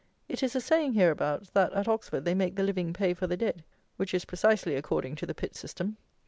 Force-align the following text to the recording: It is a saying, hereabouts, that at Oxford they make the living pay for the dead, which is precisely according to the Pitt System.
It 0.27 0.41
is 0.41 0.55
a 0.55 0.61
saying, 0.61 0.93
hereabouts, 0.93 1.51
that 1.51 1.71
at 1.73 1.87
Oxford 1.87 2.25
they 2.25 2.33
make 2.33 2.55
the 2.55 2.63
living 2.63 2.91
pay 2.91 3.13
for 3.13 3.27
the 3.27 3.37
dead, 3.37 3.63
which 3.97 4.15
is 4.15 4.25
precisely 4.25 4.73
according 4.75 5.13
to 5.17 5.27
the 5.27 5.35
Pitt 5.35 5.55
System. 5.55 5.95